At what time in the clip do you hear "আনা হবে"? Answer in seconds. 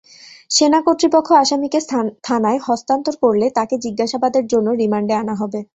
5.13-5.59